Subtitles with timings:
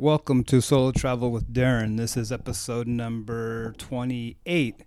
[0.00, 1.98] Welcome to Solo Travel with Darren.
[1.98, 4.86] This is episode number 28.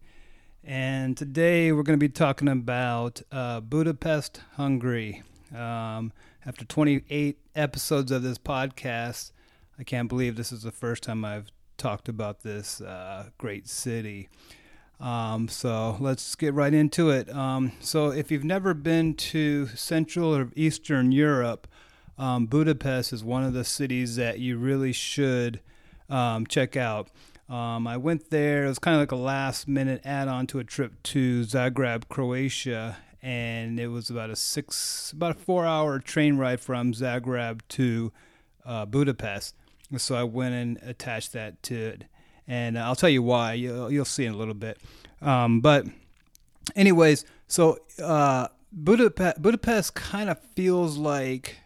[0.63, 5.21] And today we're going to be talking about uh, Budapest, Hungary.
[5.55, 6.13] Um,
[6.47, 9.33] after 28 episodes of this podcast,
[9.77, 14.29] I can't believe this is the first time I've talked about this uh, great city.
[14.99, 17.29] Um, so let's get right into it.
[17.29, 21.67] Um, so, if you've never been to Central or Eastern Europe,
[22.17, 25.59] um, Budapest is one of the cities that you really should
[26.09, 27.09] um, check out.
[27.49, 28.65] Um, I went there.
[28.65, 32.07] It was kind of like a last minute add on to a trip to Zagreb,
[32.07, 37.61] Croatia, and it was about a six, about a four hour train ride from Zagreb
[37.69, 38.11] to
[38.65, 39.55] uh, Budapest.
[39.97, 42.05] So I went and attached that to it,
[42.47, 43.53] and I'll tell you why.
[43.53, 44.79] You'll, you'll see in a little bit.
[45.21, 45.85] Um, but,
[46.75, 51.57] anyways, so uh, Budapest, Budapest kind of feels like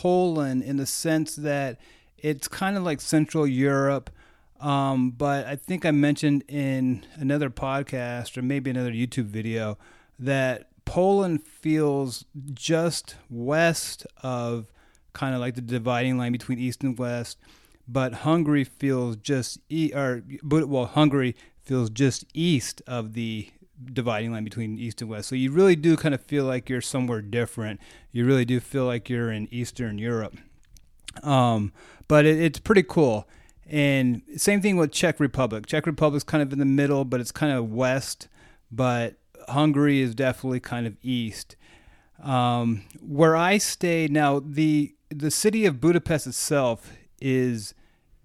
[0.00, 1.78] Poland in the sense that
[2.16, 4.08] it's kind of like Central Europe.
[4.58, 9.76] Um, but I think I mentioned in another podcast or maybe another YouTube video
[10.18, 14.72] that Poland feels just west of
[15.12, 17.36] kind of like the dividing line between east and west,
[17.86, 23.50] but Hungary feels just e- or well Hungary feels just east of the
[23.92, 25.28] dividing line between east and west.
[25.28, 27.80] So you really do kind of feel like you're somewhere different.
[28.12, 30.36] You really do feel like you're in Eastern Europe.
[31.22, 31.72] Um,
[32.08, 33.28] but it, it's pretty cool.
[33.66, 35.66] And same thing with Czech Republic.
[35.66, 38.28] Czech Republic's kind of in the middle, but it's kind of west.
[38.70, 39.16] But
[39.48, 41.56] Hungary is definitely kind of east.
[42.22, 47.74] Um, where I stayed now, the the city of Budapest itself is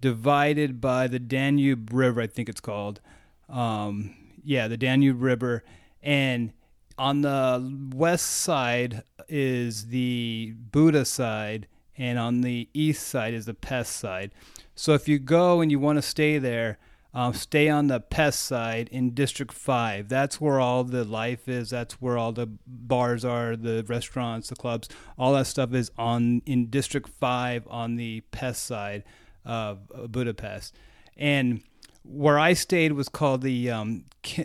[0.00, 2.20] divided by the Danube River.
[2.20, 3.00] I think it's called.
[3.48, 4.14] Um,
[4.46, 5.64] yeah, the Danube River,
[6.02, 6.52] and
[6.96, 11.66] on the west side is the Buda side,
[11.98, 14.30] and on the east side is the Pest side.
[14.74, 16.78] So if you go and you want to stay there,
[17.12, 20.08] um, stay on the Pest side in District 5.
[20.08, 21.70] That's where all the life is.
[21.70, 24.88] That's where all the bars are, the restaurants, the clubs.
[25.18, 29.02] All that stuff is on in District 5 on the Pest side
[29.44, 30.74] of Budapest.
[31.16, 31.62] And
[32.08, 34.04] where I stayed was called the um,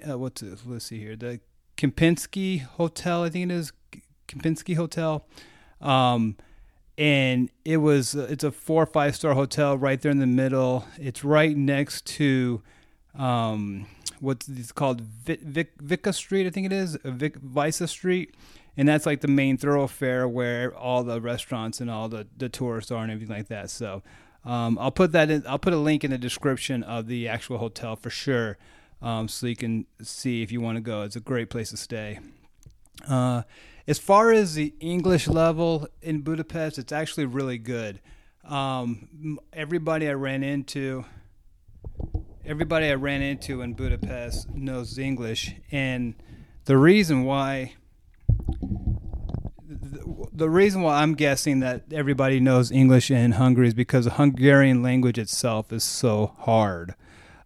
[0.09, 0.59] uh, what's it?
[0.65, 1.39] Let's see here, the
[1.77, 3.23] Kempinski Hotel.
[3.23, 3.71] I think it is
[4.27, 5.25] Kempinski Hotel.
[5.79, 6.37] Um,
[6.97, 10.27] and it was uh, it's a four or five star hotel right there in the
[10.27, 10.85] middle.
[10.99, 12.61] It's right next to
[13.17, 13.87] um,
[14.19, 18.35] what's it's called Vic, Vic, Vica Street, I think it is Vic, Visa Street,
[18.77, 22.91] and that's like the main thoroughfare where all the restaurants and all the the tourists
[22.91, 23.69] are and everything like that.
[23.69, 24.03] So
[24.43, 25.45] um, I'll put that in.
[25.47, 28.57] I'll put a link in the description of the actual hotel for sure,
[29.01, 31.03] um, so you can see if you want to go.
[31.03, 32.19] It's a great place to stay.
[33.07, 33.43] Uh,
[33.87, 37.99] as far as the English level in Budapest, it's actually really good.
[38.43, 41.05] Um, everybody I ran into,
[42.45, 46.15] everybody I ran into in Budapest knows English, and
[46.65, 47.75] the reason why
[50.33, 54.81] the reason why I'm guessing that everybody knows English in Hungary is because the Hungarian
[54.81, 56.95] language itself is so hard.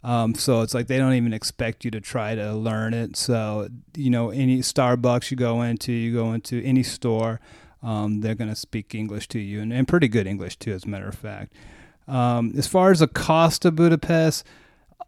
[0.03, 3.15] Um, so it's like they don't even expect you to try to learn it.
[3.17, 7.39] So you know, any Starbucks you go into, you go into any store,
[7.81, 10.85] um, they're going to speak English to you, and, and, pretty good English too, as
[10.85, 11.53] a matter of fact.
[12.07, 14.45] Um, as far as the cost of Budapest,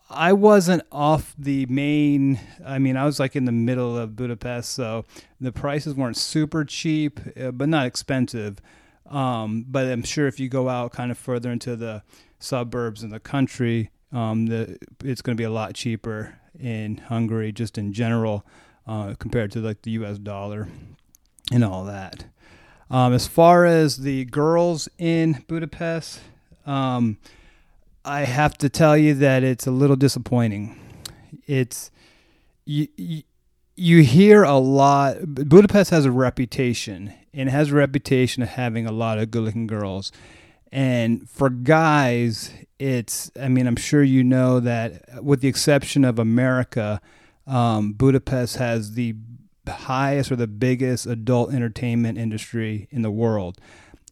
[0.10, 2.40] I wasn't off the main.
[2.66, 5.06] I mean, I was like in the middle of Budapest, so
[5.42, 8.62] the prices weren't super cheap, uh, but not expensive.
[9.10, 12.04] Um, but I'm sure if you go out kind of further into the
[12.40, 17.52] suburbs and the country, um, the, it's going to be a lot cheaper in Hungary,
[17.52, 18.46] just in general,
[18.86, 20.18] uh, compared to like the U.S.
[20.18, 20.68] dollar
[21.52, 22.26] and all that.
[22.90, 26.22] Um, as far as the girls in Budapest,
[26.66, 27.18] um,
[28.08, 30.80] I have to tell you that it's a little disappointing.
[31.46, 31.92] It's
[32.64, 33.24] you, you,
[33.76, 35.18] you hear a lot.
[35.26, 40.14] Budapest has a reputation and has a reputation of having a lot of good-looking girls.
[40.72, 46.18] And for guys, it's I mean I'm sure you know that with the exception of
[46.18, 47.02] America,
[47.46, 49.16] um, Budapest has the
[49.68, 53.58] highest or the biggest adult entertainment industry in the world,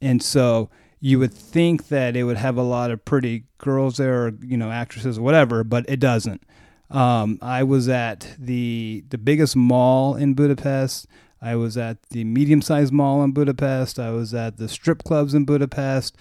[0.01, 0.69] and so
[1.05, 4.57] you would think that it would have a lot of pretty girls there, or you
[4.57, 6.41] know, actresses, or whatever, but it doesn't.
[6.89, 11.05] Um, I was at the the biggest mall in Budapest.
[11.39, 13.99] I was at the medium sized mall in Budapest.
[13.99, 16.17] I was at the strip clubs in Budapest.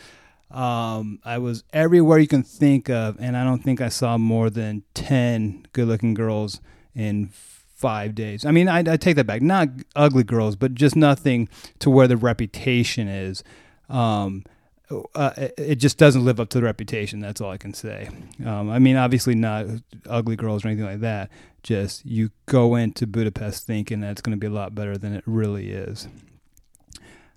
[0.51, 4.51] Um, I was everywhere you can think of, and I don't think I saw more
[4.51, 6.61] than ten good looking girls
[6.95, 7.31] in
[7.75, 8.45] five days.
[8.45, 9.41] I mean, I, I, take that back.
[9.41, 11.49] Not ugly girls, but just nothing
[11.79, 13.43] to where the reputation is.
[13.89, 14.45] Um,
[14.91, 17.21] uh, it just doesn't live up to the reputation.
[17.21, 18.09] That's all I can say.
[18.45, 19.67] Um, I mean, obviously not
[20.09, 21.31] ugly girls or anything like that.
[21.63, 25.15] Just you go into Budapest thinking that it's going to be a lot better than
[25.15, 26.09] it really is.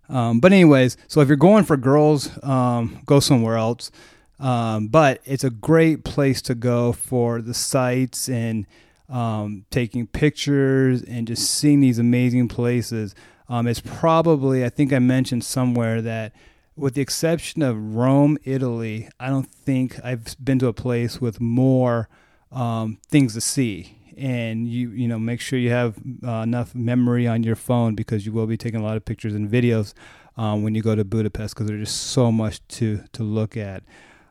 [0.10, 3.92] Um, but anyways, so if you're going for girls, um, go somewhere else.
[4.40, 8.68] Um, but it's a great place to go for the sights and
[9.10, 13.16] um, taking pictures and just seeing these amazing places.
[13.50, 16.34] Um, it's probably, I think I mentioned somewhere that,
[16.78, 21.42] with the exception of Rome, Italy, I don't think I've been to a place with
[21.42, 22.08] more
[22.52, 23.98] um, things to see.
[24.16, 28.26] And you, you know, make sure you have uh, enough memory on your phone because
[28.26, 29.94] you will be taking a lot of pictures and videos
[30.38, 33.84] um, when you go to Budapest because there's just so much to to look at.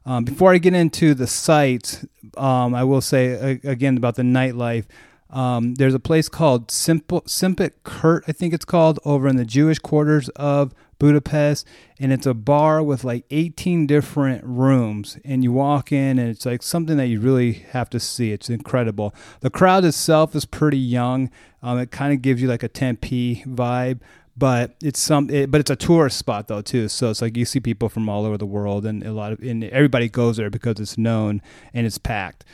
[0.05, 2.05] Um, before I get into the sites,
[2.37, 4.87] um, I will say again about the nightlife.
[5.31, 9.45] Um, there's a place called Simple Simpet Kurt, I think it's called, over in the
[9.45, 11.67] Jewish quarters of Budapest,
[11.99, 15.19] and it's a bar with like 18 different rooms.
[15.25, 18.33] And you walk in, and it's like something that you really have to see.
[18.33, 19.15] It's incredible.
[19.41, 21.31] The crowd itself is pretty young.
[21.63, 24.01] Um, it kind of gives you like a Tempe vibe,
[24.37, 27.45] but it's some it, but it's a tourist spot though too so it's like you
[27.45, 30.51] see people from all over the world and a lot of and everybody goes there
[30.51, 31.41] because it's known
[31.73, 32.45] and it's packed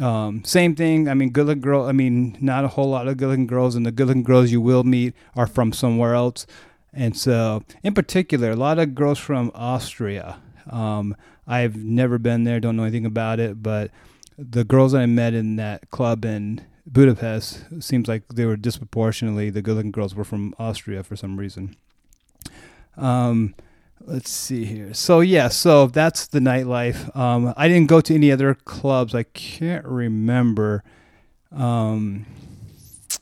[0.00, 3.16] um, same thing i mean good looking girl i mean not a whole lot of
[3.16, 6.46] good looking girls and the good looking girls you will meet are from somewhere else
[6.92, 10.38] and so in particular a lot of girls from austria
[10.70, 11.14] um,
[11.46, 13.90] i've never been there don't know anything about it but
[14.38, 19.62] the girls i met in that club in Budapest seems like they were disproportionately the
[19.62, 21.76] good-looking girls were from Austria for some reason.
[22.96, 23.54] Um,
[24.00, 24.92] let's see here.
[24.92, 27.14] So yeah, so that's the nightlife.
[27.16, 29.14] Um, I didn't go to any other clubs.
[29.14, 30.82] I can't remember.
[31.52, 32.26] Um,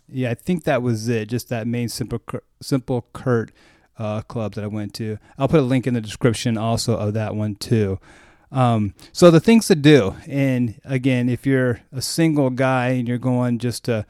[0.09, 1.29] yeah, I think that was it.
[1.29, 2.21] Just that main simple
[2.61, 3.51] simple Kurt
[3.99, 5.19] uh, club that I went to.
[5.37, 7.99] I'll put a link in the description also of that one too.
[8.51, 13.19] Um, so the things to do, and again, if you're a single guy and you're
[13.19, 14.07] going just to,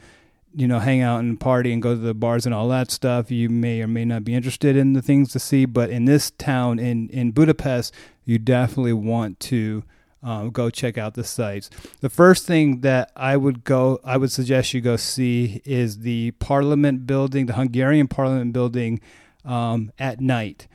[0.54, 3.30] you know, hang out and party and go to the bars and all that stuff,
[3.30, 5.64] you may or may not be interested in the things to see.
[5.64, 7.92] But in this town, in in Budapest,
[8.24, 9.82] you definitely want to
[10.22, 11.70] um, go check out the sites.
[12.00, 16.32] The first thing that I would go, I would suggest you go see is the
[16.32, 19.00] Parliament building, the Hungarian Parliament building,
[19.44, 20.66] um, at night.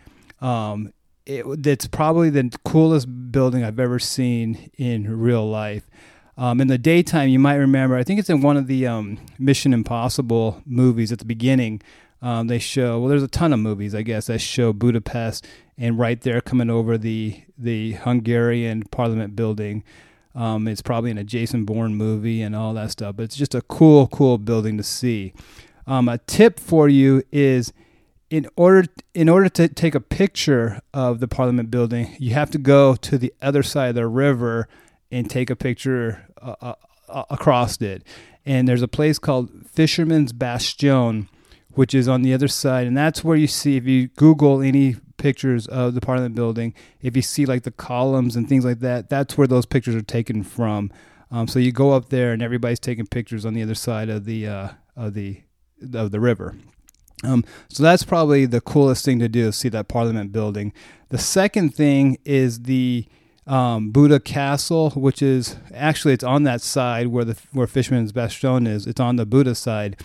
[0.42, 0.94] Um,
[1.26, 5.90] it, it's probably the coolest building I've ever seen in real life.
[6.36, 9.20] Um, in the daytime, you might remember, I think it's in one of the um,
[9.38, 11.82] Mission Impossible movies at the beginning.
[12.24, 15.46] Um, they show, well, there's a ton of movies, I guess, that show Budapest,
[15.78, 19.84] and right there coming over the, the Hungarian Parliament building.
[20.34, 23.62] Um, it's probably an Jason Bourne movie and all that stuff, but it's just a
[23.62, 25.34] cool, cool building to see.
[25.86, 27.74] Um, a tip for you is
[28.30, 32.58] in order in order to take a picture of the Parliament building, you have to
[32.58, 34.68] go to the other side of the river
[35.12, 36.74] and take a picture uh,
[37.10, 38.04] uh, across it.
[38.46, 41.30] And there's a place called Fisherman's Bastion,
[41.74, 44.96] which is on the other side, and that's where you see if you Google any
[45.18, 49.10] pictures of the Parliament building, if you see like the columns and things like that,
[49.10, 50.92] that's where those pictures are taken from.
[51.32, 54.26] Um, so you go up there, and everybody's taking pictures on the other side of
[54.26, 55.42] the uh, of the
[55.94, 56.56] of the river.
[57.24, 60.74] Um, so that's probably the coolest thing to do is see that Parliament building.
[61.10, 63.08] The second thing is the
[63.48, 68.68] um, Buda Castle, which is actually it's on that side where the where Fisherman's Bastion
[68.68, 68.86] is.
[68.88, 69.98] It's on the Buda side,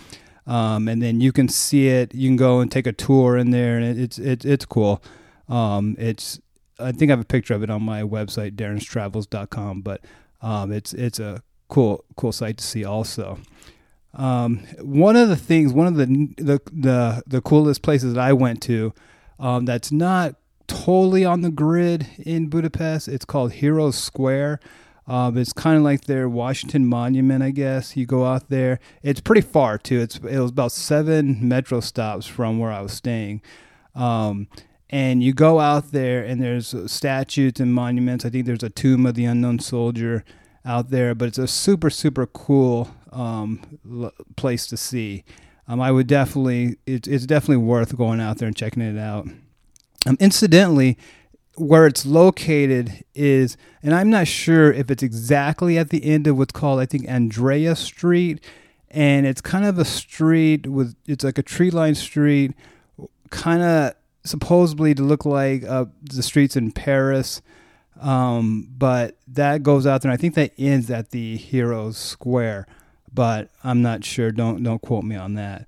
[0.49, 2.15] um, and then you can see it.
[2.15, 5.03] You can go and take a tour in there, and it's it's it's cool.
[5.49, 6.41] Um, it's
[6.81, 10.01] I think I have a picture of it on my website darrenstravels.com, but
[10.41, 13.39] um, it's it's a cool cool site to see also.
[14.15, 16.07] Um, one of the things, one of the
[16.39, 18.95] the the, the coolest places that I went to,
[19.39, 20.37] um, that's not
[20.67, 23.07] totally on the grid in Budapest.
[23.07, 24.61] It's called Heroes Square.
[25.09, 27.97] Um, it's kind of like their Washington Monument, I guess.
[27.97, 28.79] You go out there.
[29.03, 30.01] It's pretty far too.
[30.01, 33.41] It's it was about seven metro stops from where I was staying.
[33.95, 34.49] Um,
[34.91, 38.25] and you go out there, and there's statues and monuments.
[38.25, 40.25] I think there's a tomb of the unknown soldier
[40.65, 45.25] out there, but it's a super super cool um, l- place to see.
[45.67, 49.29] Um, I would definitely, it, it's definitely worth going out there and checking it out.
[50.07, 50.97] Um, incidentally,
[51.59, 56.37] where it's located is, and I'm not sure if it's exactly at the end of
[56.39, 58.45] what's called, I think, Andrea Street.
[58.91, 62.53] And it's kind of a street with, it's like a tree lined street,
[63.31, 67.43] kind of supposedly to look like uh, the streets in Paris.
[68.01, 72.67] Um, but that goes out there, and I think that ends at the Heroes Square
[73.13, 74.31] but I'm not sure.
[74.31, 75.67] Don't don't quote me on that.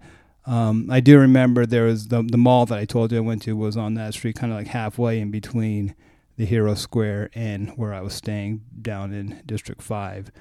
[0.51, 3.43] Um, I do remember there was the the mall that I told you I went
[3.43, 5.95] to was on that street, kind of like halfway in between
[6.37, 10.33] the Hero Square and where I was staying down in District 5.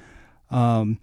[0.49, 0.97] Um,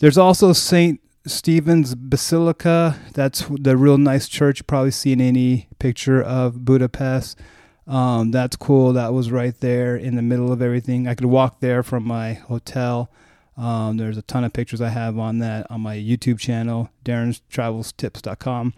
[0.00, 1.00] there's also St.
[1.26, 2.98] Stephen's Basilica.
[3.14, 4.58] That's the real nice church.
[4.58, 7.38] You probably seen any picture of Budapest.
[7.86, 8.92] Um, that's cool.
[8.92, 11.08] That was right there in the middle of everything.
[11.08, 13.10] I could walk there from my hotel.
[13.56, 18.74] Um, there's a ton of pictures I have on that on my YouTube channel, darrenstravelstips.com.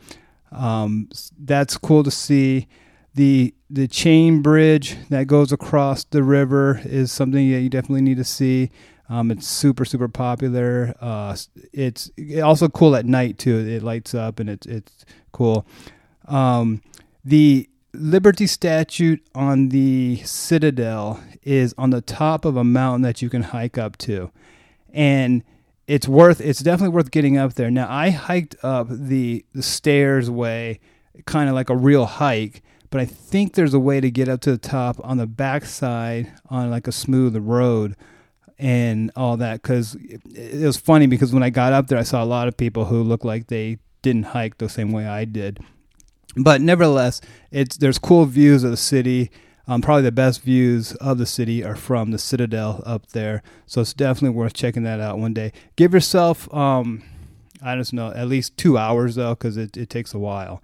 [0.53, 2.69] Um, that's cool to see.
[3.15, 8.17] The the chain bridge that goes across the river is something that you definitely need
[8.17, 8.71] to see.
[9.09, 10.95] Um, it's super super popular.
[11.01, 11.37] Uh,
[11.73, 12.11] it's
[12.43, 13.59] also cool at night too.
[13.59, 15.65] It lights up and it's it's cool.
[16.27, 16.83] Um,
[17.25, 23.31] the Liberty statue on the Citadel is on the top of a mountain that you
[23.31, 24.33] can hike up to,
[24.95, 25.45] and
[25.87, 26.41] it's worth.
[26.41, 27.71] It's definitely worth getting up there.
[27.71, 30.81] Now I hiked up the the stairs way,
[31.27, 32.63] kind of like a real hike
[32.95, 36.33] but I think there's a way to get up to the top on the backside
[36.49, 37.97] on like a smooth road
[38.57, 39.63] and all that.
[39.63, 42.47] Because it, it was funny because when I got up there, I saw a lot
[42.47, 45.59] of people who looked like they didn't hike the same way I did.
[46.37, 47.21] But nevertheless,
[47.51, 49.33] it's there's cool views of the city.
[49.67, 53.43] Um, probably the best views of the city are from the Citadel up there.
[53.67, 55.53] So it's definitely worth checking that out one day.
[55.77, 57.03] Give yourself, um,
[57.63, 60.63] I don't know, at least two hours though, because it, it takes a while.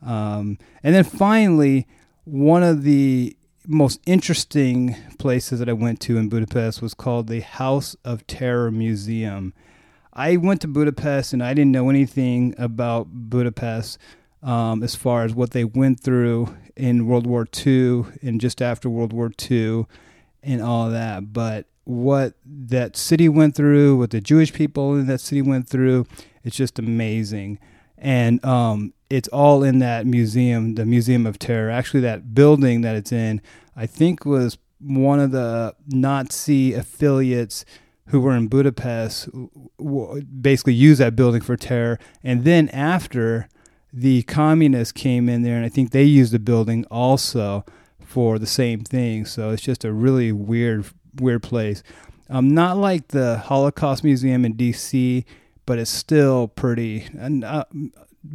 [0.00, 1.86] Um, and then finally,
[2.24, 3.36] one of the
[3.66, 8.70] most interesting places that I went to in Budapest was called the House of Terror
[8.70, 9.52] Museum.
[10.14, 13.98] I went to Budapest and I didn't know anything about Budapest
[14.42, 18.88] um, as far as what they went through in World War II and just after
[18.88, 19.86] World War II
[20.42, 21.32] and all that.
[21.32, 26.06] But what that city went through, what the Jewish people in that city went through,
[26.44, 27.58] it's just amazing.
[27.96, 31.70] And um, it's all in that museum, the Museum of Terror.
[31.70, 33.40] Actually, that building that it's in,
[33.74, 37.64] I think, was one of the Nazi affiliates
[38.08, 39.28] who were in Budapest
[40.40, 41.98] basically used that building for terror.
[42.22, 43.48] And then after
[43.92, 47.64] the communists came in there, and I think they used the building also
[48.04, 49.24] for the same thing.
[49.24, 50.86] So it's just a really weird,
[51.20, 51.82] weird place.
[52.30, 55.24] Um, not like the Holocaust Museum in D.C.,
[55.66, 57.06] but it's still pretty.
[57.20, 57.64] Uh,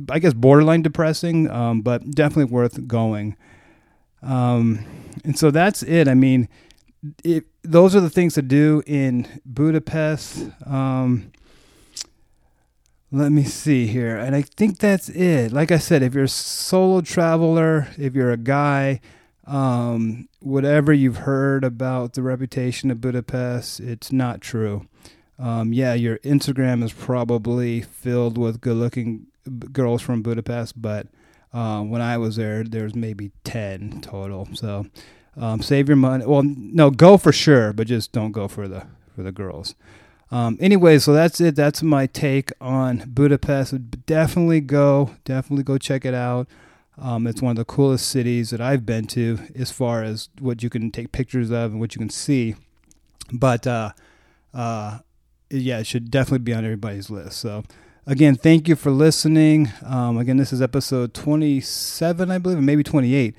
[0.09, 3.35] I guess borderline depressing, um, but definitely worth going.
[4.21, 4.85] Um,
[5.23, 6.07] and so that's it.
[6.07, 6.47] I mean,
[7.23, 10.47] it, those are the things to do in Budapest.
[10.65, 11.31] Um,
[13.13, 14.17] let me see here.
[14.17, 15.53] And I think that's it.
[15.53, 19.01] Like I said, if you're a solo traveler, if you're a guy,
[19.45, 24.87] um, whatever you've heard about the reputation of Budapest, it's not true.
[25.37, 29.27] Um, yeah, your Instagram is probably filled with good looking
[29.71, 31.07] girls from Budapest, but
[31.53, 34.47] um, when I was there, there was maybe ten total.
[34.53, 34.87] So
[35.37, 36.25] um, save your money.
[36.25, 39.75] Well, no, go for sure, but just don't go for the for the girls.
[40.33, 41.55] Um, anyway, so that's it.
[41.55, 44.05] That's my take on Budapest.
[44.05, 45.15] Definitely go.
[45.25, 46.47] Definitely go check it out.
[46.97, 50.63] Um, it's one of the coolest cities that I've been to, as far as what
[50.63, 52.55] you can take pictures of and what you can see.
[53.31, 53.91] But uh,
[54.53, 54.99] uh,
[55.49, 57.37] yeah, it should definitely be on everybody's list.
[57.37, 57.63] So
[58.05, 59.71] Again, thank you for listening.
[59.81, 63.33] Um, again, this is episode 27, I believe, maybe 28.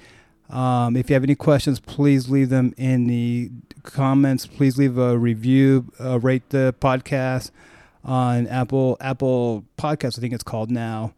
[0.51, 3.51] Um, if you have any questions, please leave them in the
[3.83, 4.47] comments.
[4.47, 7.51] Please leave a review, uh, rate the podcast
[8.05, 10.19] on Apple Apple Podcasts.
[10.19, 11.15] I think it's called now.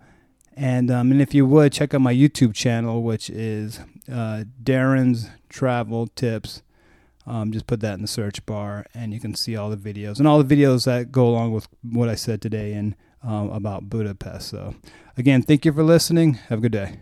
[0.55, 3.81] And um, and if you would check out my YouTube channel, which is
[4.11, 6.63] uh, Darren's Travel Tips.
[7.29, 10.21] Um, just put that in the search bar, and you can see all the videos
[10.21, 12.73] and all the videos that go along with what I said today.
[12.73, 12.95] And
[13.27, 14.49] um, about Budapest.
[14.49, 14.75] So,
[15.17, 16.35] again, thank you for listening.
[16.35, 17.01] Have a good day.